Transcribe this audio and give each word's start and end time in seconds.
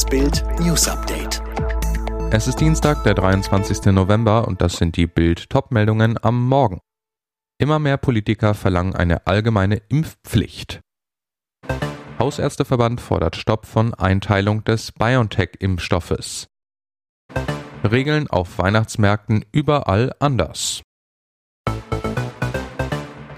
Das 0.00 0.08
Bild 0.08 0.42
News 0.60 0.88
Update. 0.88 1.42
Es 2.30 2.48
ist 2.48 2.58
Dienstag, 2.58 3.04
der 3.04 3.12
23. 3.12 3.92
November 3.92 4.48
und 4.48 4.62
das 4.62 4.78
sind 4.78 4.96
die 4.96 5.06
Bild 5.06 5.50
Topmeldungen 5.50 6.16
am 6.24 6.48
Morgen. 6.48 6.80
Immer 7.58 7.78
mehr 7.78 7.98
Politiker 7.98 8.54
verlangen 8.54 8.94
eine 8.96 9.26
allgemeine 9.26 9.82
Impfpflicht. 9.90 10.80
Hausärzteverband 12.18 13.02
fordert 13.02 13.36
Stopp 13.36 13.66
von 13.66 13.92
Einteilung 13.92 14.64
des 14.64 14.90
BioNTech-Impfstoffes. 14.92 16.46
Regeln 17.84 18.26
auf 18.26 18.56
Weihnachtsmärkten 18.56 19.44
überall 19.52 20.14
anders. 20.18 20.80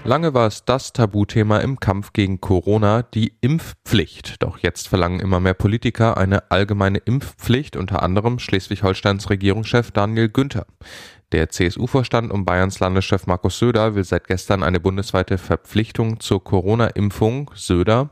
Lange 0.05 0.33
war 0.33 0.47
es 0.47 0.65
das 0.65 0.91
Tabuthema 0.91 1.59
im 1.59 1.79
Kampf 1.79 2.11
gegen 2.11 2.41
Corona, 2.41 3.03
die 3.03 3.35
Impfpflicht. 3.39 4.43
Doch 4.43 4.57
jetzt 4.57 4.89
verlangen 4.89 5.21
immer 5.21 5.39
mehr 5.39 5.53
Politiker 5.53 6.17
eine 6.17 6.51
allgemeine 6.51 6.97
Impfpflicht, 6.97 7.77
unter 7.77 8.03
anderem 8.03 8.37
Schleswig-Holsteins 8.37 9.29
Regierungschef 9.29 9.91
Daniel 9.91 10.27
Günther. 10.27 10.65
Der 11.31 11.47
CSU-Vorstand 11.47 12.33
um 12.33 12.43
Bayerns 12.43 12.81
Landeschef 12.81 13.27
Markus 13.27 13.57
Söder 13.59 13.95
will 13.95 14.03
seit 14.03 14.27
gestern 14.27 14.61
eine 14.61 14.81
bundesweite 14.81 15.37
Verpflichtung 15.37 16.19
zur 16.19 16.43
Corona-Impfung. 16.43 17.51
Söder 17.55 18.09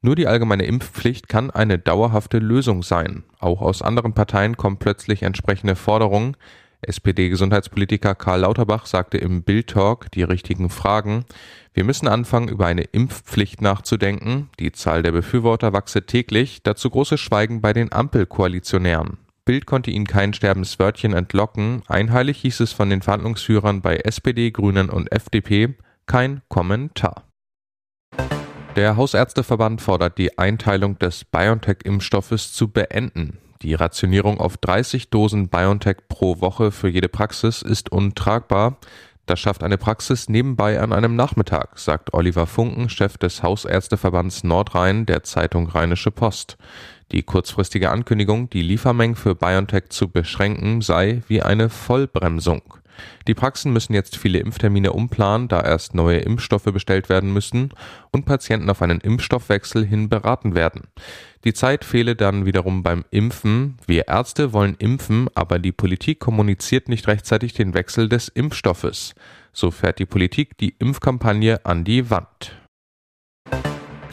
nur 0.00 0.16
die 0.16 0.26
allgemeine 0.26 0.64
Impfpflicht 0.64 1.28
kann 1.28 1.50
eine 1.50 1.78
dauerhafte 1.78 2.38
Lösung 2.38 2.82
sein. 2.82 3.24
Auch 3.40 3.60
aus 3.60 3.82
anderen 3.82 4.12
Parteien 4.12 4.56
kommen 4.56 4.78
plötzlich 4.78 5.22
entsprechende 5.22 5.76
Forderungen. 5.76 6.36
SPD-Gesundheitspolitiker 6.82 8.14
Karl 8.14 8.40
Lauterbach 8.40 8.86
sagte 8.86 9.18
im 9.18 9.42
Bild-Talk 9.42 10.10
die 10.12 10.22
richtigen 10.22 10.70
Fragen. 10.70 11.24
Wir 11.74 11.84
müssen 11.84 12.08
anfangen, 12.08 12.48
über 12.48 12.66
eine 12.66 12.82
Impfpflicht 12.82 13.60
nachzudenken. 13.62 14.50
Die 14.58 14.72
Zahl 14.72 15.02
der 15.02 15.12
Befürworter 15.12 15.72
wachse 15.72 16.06
täglich, 16.06 16.62
dazu 16.62 16.90
großes 16.90 17.20
Schweigen 17.20 17.60
bei 17.60 17.72
den 17.72 17.92
Ampelkoalitionären. 17.92 19.18
Bild 19.44 19.64
konnte 19.64 19.90
ihnen 19.90 20.06
kein 20.06 20.34
Sterbenswörtchen 20.34 21.14
entlocken. 21.14 21.82
Einheilig 21.88 22.38
hieß 22.42 22.60
es 22.60 22.72
von 22.72 22.90
den 22.90 23.02
Verhandlungsführern 23.02 23.80
bei 23.80 23.96
SPD, 23.96 24.50
Grünen 24.50 24.90
und 24.90 25.10
FDP 25.10 25.74
kein 26.06 26.42
Kommentar. 26.48 27.24
Der 28.76 28.96
Hausärzteverband 28.96 29.80
fordert 29.80 30.18
die 30.18 30.38
Einteilung 30.38 30.98
des 30.98 31.24
BioNTech-Impfstoffes 31.24 32.52
zu 32.52 32.68
beenden. 32.68 33.38
Die 33.62 33.74
Rationierung 33.74 34.38
auf 34.38 34.56
30 34.56 35.10
Dosen 35.10 35.48
BioNTech 35.48 35.96
pro 36.08 36.40
Woche 36.40 36.70
für 36.70 36.88
jede 36.88 37.08
Praxis 37.08 37.62
ist 37.62 37.90
untragbar. 37.90 38.78
Das 39.26 39.40
schafft 39.40 39.62
eine 39.62 39.76
Praxis 39.76 40.28
nebenbei 40.28 40.80
an 40.80 40.92
einem 40.92 41.16
Nachmittag, 41.16 41.78
sagt 41.78 42.14
Oliver 42.14 42.46
Funken, 42.46 42.88
Chef 42.88 43.18
des 43.18 43.42
Hausärzteverbands 43.42 44.44
Nordrhein 44.44 45.06
der 45.06 45.22
Zeitung 45.24 45.68
Rheinische 45.68 46.10
Post. 46.10 46.56
Die 47.10 47.24
kurzfristige 47.24 47.90
Ankündigung, 47.90 48.48
die 48.48 48.62
Liefermengen 48.62 49.16
für 49.16 49.34
BioNTech 49.34 49.88
zu 49.90 50.08
beschränken, 50.08 50.80
sei 50.80 51.22
wie 51.26 51.42
eine 51.42 51.68
Vollbremsung. 51.68 52.62
Die 53.26 53.34
Praxen 53.34 53.72
müssen 53.72 53.94
jetzt 53.94 54.16
viele 54.16 54.38
Impftermine 54.38 54.92
umplanen, 54.92 55.48
da 55.48 55.60
erst 55.60 55.94
neue 55.94 56.18
Impfstoffe 56.18 56.64
bestellt 56.64 57.08
werden 57.08 57.32
müssen 57.32 57.70
und 58.10 58.24
Patienten 58.24 58.70
auf 58.70 58.82
einen 58.82 59.00
Impfstoffwechsel 59.00 59.84
hin 59.84 60.08
beraten 60.08 60.54
werden. 60.54 60.88
Die 61.44 61.54
Zeit 61.54 61.84
fehle 61.84 62.16
dann 62.16 62.46
wiederum 62.46 62.82
beim 62.82 63.04
Impfen. 63.10 63.76
Wir 63.86 64.08
Ärzte 64.08 64.52
wollen 64.52 64.74
impfen, 64.78 65.28
aber 65.34 65.58
die 65.58 65.72
Politik 65.72 66.18
kommuniziert 66.18 66.88
nicht 66.88 67.06
rechtzeitig 67.06 67.52
den 67.52 67.74
Wechsel 67.74 68.08
des 68.08 68.28
Impfstoffes. 68.28 69.14
So 69.52 69.70
fährt 69.70 69.98
die 69.98 70.06
Politik 70.06 70.58
die 70.58 70.74
Impfkampagne 70.78 71.64
an 71.64 71.84
die 71.84 72.10
Wand. 72.10 72.58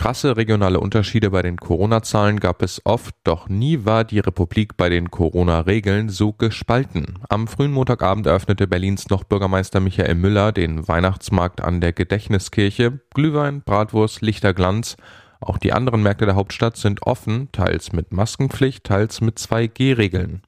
Krasse 0.05 0.37
regionale 0.37 0.79
Unterschiede 0.79 1.31
bei 1.31 1.41
den 1.41 1.57
Corona-Zahlen 1.57 2.39
gab 2.39 2.61
es 2.61 2.79
oft, 2.85 3.15
doch 3.23 3.49
nie 3.49 3.85
war 3.85 4.03
die 4.03 4.19
Republik 4.19 4.77
bei 4.77 4.87
den 4.87 5.09
Corona-Regeln 5.09 6.09
so 6.09 6.31
gespalten. 6.31 7.17
Am 7.27 7.47
frühen 7.47 7.71
Montagabend 7.71 8.27
eröffnete 8.27 8.67
Berlins 8.67 9.09
noch 9.09 9.23
Bürgermeister 9.23 9.79
Michael 9.79 10.13
Müller 10.13 10.51
den 10.51 10.87
Weihnachtsmarkt 10.87 11.59
an 11.59 11.81
der 11.81 11.91
Gedächtniskirche. 11.91 12.99
Glühwein, 13.15 13.63
Bratwurst, 13.63 14.21
Lichterglanz. 14.21 14.95
Auch 15.39 15.57
die 15.57 15.73
anderen 15.73 16.03
Märkte 16.03 16.27
der 16.27 16.35
Hauptstadt 16.35 16.77
sind 16.77 17.01
offen, 17.01 17.51
teils 17.51 17.91
mit 17.91 18.13
Maskenpflicht, 18.13 18.83
teils 18.83 19.21
mit 19.21 19.39
2G-Regeln. 19.39 20.43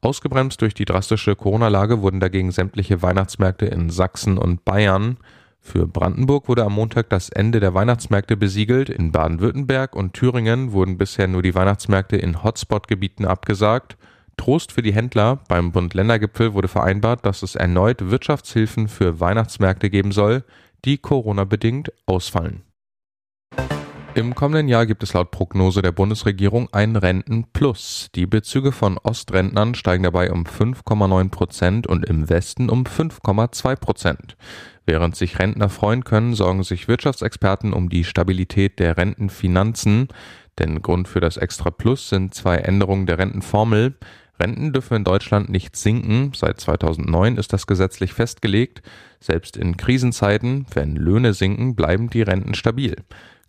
Ausgebremst 0.00 0.62
durch 0.62 0.72
die 0.72 0.86
drastische 0.86 1.36
Corona-Lage 1.36 2.00
wurden 2.00 2.18
dagegen 2.18 2.50
sämtliche 2.50 3.02
Weihnachtsmärkte 3.02 3.66
in 3.66 3.90
Sachsen 3.90 4.38
und 4.38 4.64
Bayern 4.64 5.18
für 5.64 5.86
Brandenburg 5.86 6.48
wurde 6.48 6.64
am 6.64 6.74
Montag 6.74 7.08
das 7.08 7.28
Ende 7.28 7.60
der 7.60 7.72
Weihnachtsmärkte 7.72 8.36
besiegelt. 8.36 8.90
In 8.90 9.12
Baden-Württemberg 9.12 9.94
und 9.94 10.12
Thüringen 10.12 10.72
wurden 10.72 10.98
bisher 10.98 11.28
nur 11.28 11.40
die 11.40 11.54
Weihnachtsmärkte 11.54 12.16
in 12.16 12.42
Hotspot-Gebieten 12.42 13.24
abgesagt. 13.24 13.96
Trost 14.36 14.72
für 14.72 14.82
die 14.82 14.92
Händler. 14.92 15.38
Beim 15.46 15.70
Bund-Länder-Gipfel 15.70 16.52
wurde 16.52 16.66
vereinbart, 16.66 17.24
dass 17.24 17.44
es 17.44 17.54
erneut 17.54 18.10
Wirtschaftshilfen 18.10 18.88
für 18.88 19.20
Weihnachtsmärkte 19.20 19.88
geben 19.88 20.10
soll, 20.10 20.42
die 20.84 20.98
Corona-bedingt 20.98 21.92
ausfallen. 22.06 22.62
Im 24.14 24.34
kommenden 24.34 24.68
Jahr 24.68 24.84
gibt 24.84 25.02
es 25.02 25.14
laut 25.14 25.30
Prognose 25.30 25.80
der 25.80 25.92
Bundesregierung 25.92 26.68
ein 26.72 26.96
Rentenplus. 26.96 28.10
Die 28.14 28.26
Bezüge 28.26 28.70
von 28.70 28.98
Ostrentnern 28.98 29.74
steigen 29.74 30.02
dabei 30.02 30.30
um 30.30 30.44
5,9 30.44 31.30
Prozent 31.30 31.86
und 31.86 32.04
im 32.04 32.28
Westen 32.28 32.68
um 32.68 32.84
5,2 32.84 33.74
Prozent. 33.76 34.36
Während 34.84 35.16
sich 35.16 35.38
Rentner 35.38 35.70
freuen 35.70 36.04
können, 36.04 36.34
sorgen 36.34 36.62
sich 36.62 36.88
Wirtschaftsexperten 36.88 37.72
um 37.72 37.88
die 37.88 38.04
Stabilität 38.04 38.80
der 38.80 38.98
Rentenfinanzen. 38.98 40.08
Denn 40.58 40.82
Grund 40.82 41.08
für 41.08 41.20
das 41.20 41.38
Extra 41.38 41.70
Plus 41.70 42.10
sind 42.10 42.34
zwei 42.34 42.56
Änderungen 42.56 43.06
der 43.06 43.16
Rentenformel. 43.16 43.94
Renten 44.38 44.74
dürfen 44.74 44.98
in 44.98 45.04
Deutschland 45.04 45.48
nicht 45.48 45.74
sinken. 45.74 46.32
Seit 46.34 46.60
2009 46.60 47.38
ist 47.38 47.54
das 47.54 47.66
gesetzlich 47.66 48.12
festgelegt. 48.12 48.82
Selbst 49.20 49.56
in 49.56 49.78
Krisenzeiten, 49.78 50.66
wenn 50.74 50.96
Löhne 50.96 51.32
sinken, 51.32 51.74
bleiben 51.76 52.10
die 52.10 52.22
Renten 52.22 52.54
stabil. 52.54 52.96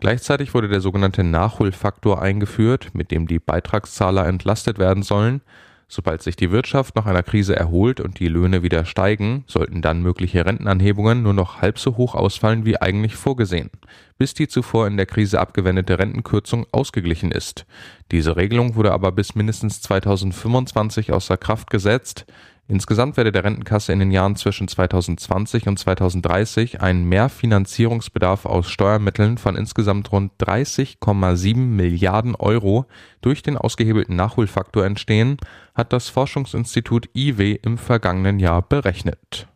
Gleichzeitig 0.04 0.54
wurde 0.54 0.68
der 0.68 0.82
sogenannte 0.82 1.24
Nachholfaktor 1.24 2.22
eingeführt, 2.22 2.90
mit 2.92 3.10
dem 3.10 3.26
die 3.26 3.40
Beitragszahler 3.40 4.28
entlastet 4.28 4.78
werden 4.78 5.02
sollen. 5.02 5.40
Sobald 5.88 6.22
sich 6.22 6.36
die 6.36 6.52
Wirtschaft 6.52 6.98
nach 6.98 7.06
einer 7.06 7.24
Krise 7.24 7.56
erholt 7.56 8.02
und 8.02 8.20
die 8.20 8.28
Löhne 8.28 8.64
wieder 8.64 8.84
steigen, 8.84 9.46
sollten 9.48 9.82
dann 9.82 10.02
mögliche 10.02 10.46
Rentenanhebungen 10.46 11.24
nur 11.24 11.34
noch 11.34 11.62
halb 11.62 11.80
so 11.80 11.96
hoch 11.96 12.16
ausfallen 12.16 12.66
wie 12.66 12.82
eigentlich 12.82 13.16
vorgesehen, 13.16 13.70
bis 14.18 14.34
die 14.34 14.48
zuvor 14.48 14.88
in 14.88 14.98
der 14.98 15.06
Krise 15.06 15.40
abgewendete 15.40 16.00
Rentenkürzung 16.00 16.66
ausgeglichen 16.72 17.32
ist. 17.32 17.66
Diese 18.12 18.36
Regelung 18.36 18.76
wurde 18.76 18.92
aber 18.92 19.12
bis 19.12 19.36
mindestens 19.36 19.82
2025 19.82 21.12
außer 21.12 21.38
Kraft 21.38 21.70
gesetzt. 21.70 22.26
Insgesamt 22.68 23.18
werde 23.18 23.34
der 23.34 23.44
Rentenkasse 23.44 23.92
in 23.92 24.00
den 24.00 24.12
Jahren 24.12 24.38
zwischen 24.38 24.70
2020 24.70 25.68
und 25.68 25.78
2030 25.78 26.82
ein 26.82 27.04
Mehrfinanzierungsbedarf 27.04 28.46
aus 28.46 28.70
Steuermitteln 28.70 29.38
von 29.38 29.58
insgesamt 29.58 30.12
rund 30.14 30.32
30,7 30.40 31.58
Milliarden 31.58 32.36
Euro 32.36 32.86
durch 33.22 33.44
den 33.44 33.58
ausgehebelten 33.58 34.16
Nachholfaktor 34.16 34.86
entstehen, 34.86 35.38
hat 35.76 35.92
das 35.92 36.08
Forschungsinstitut 36.08 37.10
IW 37.14 37.60
im 37.62 37.78
vergangenen 37.78 38.40
Jahr 38.40 38.62
berechnet. 38.62 39.48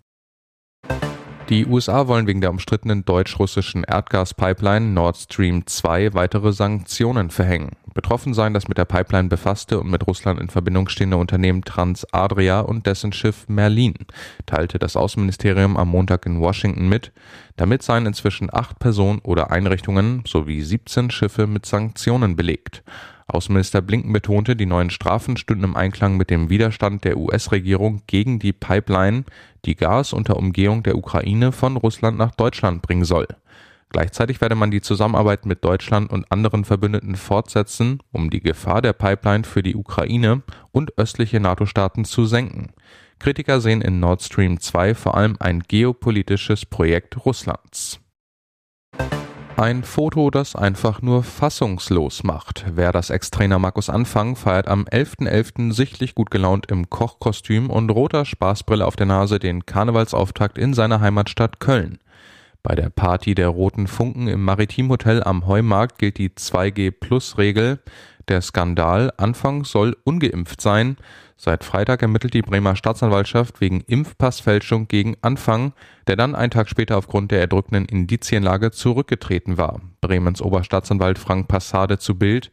Die 1.50 1.66
USA 1.66 2.08
wollen 2.08 2.28
wegen 2.28 2.42
der 2.42 2.50
umstrittenen 2.50 3.06
deutsch-russischen 3.06 3.86
Erdgaspipeline 3.86 4.88
Nord 4.88 5.16
Stream 5.16 5.66
2 5.66 6.14
weitere 6.14 6.52
Sanktionen 6.52 7.30
verhängen. 7.30 7.78
Betroffen 7.98 8.36
seien 8.36 8.54
das 8.54 8.68
mit 8.68 8.78
der 8.78 8.86
Pipeline 8.86 9.28
befasste 9.28 9.80
und 9.80 9.90
mit 9.90 10.06
Russland 10.06 10.40
in 10.40 10.50
Verbindung 10.50 10.88
stehende 10.88 11.18
Unternehmen 11.18 11.64
Transadria 11.64 12.60
und 12.60 12.86
dessen 12.86 13.12
Schiff 13.12 13.46
Merlin, 13.48 13.96
teilte 14.46 14.78
das 14.78 14.96
Außenministerium 14.96 15.76
am 15.78 15.88
Montag 15.90 16.28
in 16.28 16.40
Washington 16.40 16.90
mit. 16.90 17.12
Damit 17.56 17.82
seien 17.82 18.06
inzwischen 18.06 18.54
acht 18.54 18.78
Personen 18.78 19.18
oder 19.24 19.50
Einrichtungen 19.50 20.22
sowie 20.28 20.62
17 20.62 21.10
Schiffe 21.10 21.48
mit 21.48 21.66
Sanktionen 21.66 22.36
belegt. 22.36 22.84
Außenminister 23.26 23.82
Blinken 23.82 24.14
betonte, 24.14 24.56
die 24.56 24.68
neuen 24.68 24.92
Strafen 24.92 25.36
stünden 25.36 25.64
im 25.64 25.76
Einklang 25.76 26.18
mit 26.18 26.30
dem 26.30 26.52
Widerstand 26.52 27.04
der 27.04 27.18
US-Regierung 27.18 28.04
gegen 28.06 28.38
die 28.38 28.54
Pipeline, 28.54 29.24
die 29.66 29.76
Gas 29.76 30.14
unter 30.14 30.38
Umgehung 30.38 30.84
der 30.84 30.96
Ukraine 30.96 31.52
von 31.52 31.78
Russland 31.78 32.20
nach 32.20 32.36
Deutschland 32.36 32.84
bringen 32.84 33.06
soll. 33.06 33.28
Gleichzeitig 33.90 34.42
werde 34.42 34.56
man 34.56 34.72
die 34.72 34.82
Zusammenarbeit 34.82 35.46
mit 35.46 35.64
Deutschland 35.64 36.12
und 36.12 36.32
anderen 36.32 36.66
Verbündeten 36.66 37.16
fortsetzen, 37.16 38.00
um 38.12 38.30
die 38.30 38.42
Gefahr 38.42 38.82
der 38.82 38.94
Pipeline 38.94 39.44
für 39.44 39.64
die 39.64 39.76
Ukraine 39.76 40.44
und 40.72 40.98
östliche 40.98 41.40
NATO-Staaten 41.40 42.04
zu 42.04 42.26
senken. 42.26 42.74
Kritiker 43.20 43.62
sehen 43.62 43.82
in 43.82 44.00
Nord 44.00 44.22
Stream 44.22 44.60
2 44.60 44.94
vor 44.94 45.16
allem 45.16 45.38
ein 45.40 45.62
geopolitisches 45.62 46.66
Projekt 46.66 47.26
Russlands. 47.26 48.00
Ein 49.56 49.84
Foto, 49.84 50.30
das 50.30 50.56
einfach 50.56 51.02
nur 51.02 51.24
fassungslos 51.24 52.24
macht. 52.24 52.66
Wer 52.76 52.92
das 52.92 53.10
Ex-Trainer 53.10 53.58
Markus 53.58 53.90
Anfang 53.90 54.36
feiert 54.36 54.68
am 54.68 54.84
11.11. 54.84 55.28
.11. 55.28 55.74
sichtlich 55.74 56.14
gut 56.14 56.30
gelaunt 56.30 56.70
im 56.70 56.92
Kochkostüm 56.92 57.72
und 57.72 57.90
roter 57.90 58.24
Spaßbrille 58.24 58.86
auf 58.86 58.96
der 58.96 59.08
Nase 59.08 59.40
den 59.40 59.66
Karnevalsauftakt 59.66 60.60
in 60.60 60.76
seiner 60.76 61.02
Heimatstadt 61.02 61.60
Köln. 61.60 61.98
Bei 62.64 62.76
der 62.76 62.90
Party 62.90 63.36
der 63.36 63.50
Roten 63.50 63.88
Funken 63.88 64.28
im 64.28 64.44
Maritimhotel 64.44 65.24
am 65.24 65.48
Heumarkt 65.48 66.00
gilt 66.00 66.18
die 66.18 66.30
2G-Plus-Regel. 66.30 67.80
Der 68.28 68.42
Skandal 68.42 69.14
Anfang 69.18 69.64
soll 69.64 69.96
ungeimpft 70.04 70.60
sein. 70.60 70.98
Seit 71.38 71.64
Freitag 71.64 72.02
ermittelt 72.02 72.34
die 72.34 72.42
Bremer 72.42 72.76
Staatsanwaltschaft 72.76 73.62
wegen 73.62 73.82
Impfpassfälschung 73.82 74.88
gegen 74.88 75.16
Anfang, 75.22 75.74
der 76.08 76.16
dann 76.16 76.36
einen 76.36 76.52
Tag 76.52 76.68
später 76.68 76.98
aufgrund 76.98 77.32
der 77.32 77.40
erdrückenden 77.40 77.86
Indizienlage 77.86 78.72
zurückgetreten 78.72 79.58
war. 79.58 79.80
Bremens 80.02 80.42
Oberstaatsanwalt 80.42 81.20
Frank 81.20 81.48
Passade 81.48 82.00
zu 82.00 82.16
Bild. 82.16 82.52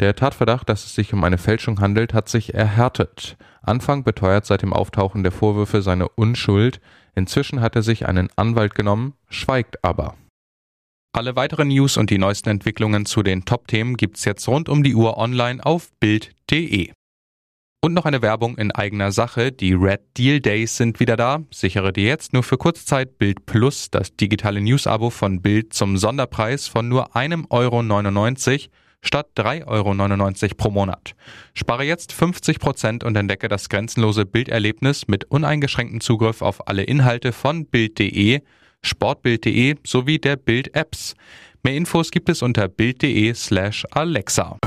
Der 0.00 0.16
Tatverdacht, 0.16 0.68
dass 0.68 0.84
es 0.86 0.94
sich 0.94 1.12
um 1.12 1.22
eine 1.22 1.38
Fälschung 1.38 1.80
handelt, 1.80 2.14
hat 2.14 2.28
sich 2.28 2.54
erhärtet. 2.54 3.36
Anfang 3.62 4.02
beteuert 4.02 4.46
seit 4.46 4.62
dem 4.62 4.72
Auftauchen 4.72 5.22
der 5.22 5.30
Vorwürfe 5.30 5.82
seine 5.82 6.08
Unschuld. 6.08 6.80
Inzwischen 7.14 7.60
hat 7.60 7.76
er 7.76 7.82
sich 7.82 8.06
einen 8.06 8.30
Anwalt 8.36 8.74
genommen, 8.74 9.14
schweigt 9.28 9.84
aber. 9.84 10.16
Alle 11.14 11.36
weiteren 11.36 11.68
News 11.68 11.98
und 11.98 12.08
die 12.08 12.16
neuesten 12.16 12.48
Entwicklungen 12.48 13.04
zu 13.04 13.22
den 13.22 13.44
Top-Themen 13.44 13.98
gibt's 13.98 14.24
jetzt 14.24 14.48
rund 14.48 14.70
um 14.70 14.82
die 14.82 14.94
Uhr 14.94 15.18
online 15.18 15.64
auf 15.64 15.92
Bild.de. 16.00 16.90
Und 17.84 17.94
noch 17.94 18.06
eine 18.06 18.22
Werbung 18.22 18.56
in 18.56 18.70
eigener 18.70 19.10
Sache. 19.12 19.50
Die 19.52 19.74
Red 19.74 20.00
Deal 20.16 20.40
Days 20.40 20.76
sind 20.76 21.00
wieder 21.00 21.16
da. 21.16 21.42
Sichere 21.50 21.92
dir 21.92 22.04
jetzt 22.04 22.32
nur 22.32 22.44
für 22.44 22.56
Kurzzeit 22.56 23.18
Bild 23.18 23.44
Plus, 23.44 23.90
das 23.90 24.16
digitale 24.16 24.60
News-Abo 24.60 25.10
von 25.10 25.42
Bild 25.42 25.74
zum 25.74 25.98
Sonderpreis 25.98 26.68
von 26.68 26.88
nur 26.88 27.16
einem 27.16 27.46
Euro 27.50 27.82
99 27.82 28.70
statt 29.02 29.28
3,99 29.36 29.66
Euro 29.66 30.54
pro 30.56 30.70
Monat. 30.70 31.14
Spare 31.54 31.84
jetzt 31.84 32.12
50 32.12 32.58
Prozent 32.58 33.04
und 33.04 33.16
entdecke 33.16 33.48
das 33.48 33.68
grenzenlose 33.68 34.24
Bilderlebnis 34.24 35.08
mit 35.08 35.24
uneingeschränktem 35.24 36.00
Zugriff 36.00 36.40
auf 36.40 36.68
alle 36.68 36.84
Inhalte 36.84 37.32
von 37.32 37.66
Bild.de, 37.66 38.40
Sportbild.de 38.82 39.76
sowie 39.84 40.18
der 40.18 40.36
Bild-Apps. 40.36 41.14
Mehr 41.62 41.76
Infos 41.76 42.10
gibt 42.10 42.28
es 42.28 42.42
unter 42.42 42.68
Bild.de 42.68 43.34
slash 43.34 43.84
Alexa. 43.90 44.58